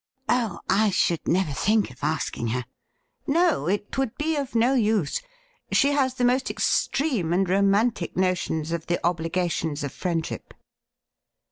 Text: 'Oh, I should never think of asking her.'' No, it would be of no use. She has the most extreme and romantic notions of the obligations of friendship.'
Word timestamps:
'Oh, 0.29 0.61
I 0.67 0.89
should 0.89 1.27
never 1.27 1.51
think 1.51 1.91
of 1.91 2.03
asking 2.03 2.47
her.'' 2.47 2.65
No, 3.27 3.67
it 3.67 3.95
would 3.99 4.15
be 4.17 4.35
of 4.35 4.55
no 4.55 4.73
use. 4.73 5.21
She 5.71 5.91
has 5.91 6.15
the 6.15 6.25
most 6.25 6.49
extreme 6.49 7.31
and 7.31 7.47
romantic 7.47 8.17
notions 8.17 8.71
of 8.71 8.87
the 8.87 8.99
obligations 9.05 9.83
of 9.83 9.91
friendship.' 9.93 10.55